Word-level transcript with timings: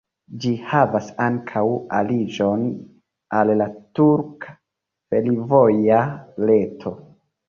Ĝi 0.43 0.51
havas 0.67 1.07
ankaŭ 1.25 1.61
aliĝon 1.97 2.63
al 3.39 3.51
la 3.59 3.67
turka 3.99 4.55
fervoja 5.13 6.01
reto. 6.51 6.95